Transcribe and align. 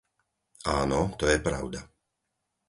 Áno, 0.79 1.01
to 1.19 1.25
je 1.31 1.37
pravda. 1.47 1.79